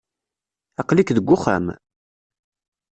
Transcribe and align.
Aql-ik 0.81 1.09
deg 1.15 1.27
wexxam? 1.29 1.65